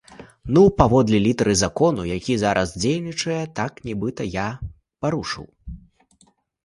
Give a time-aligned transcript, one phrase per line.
[0.57, 4.47] Ну, паводле літары закону, які зараз дзейнічае, так, нібыта я
[5.05, 5.45] парушыў.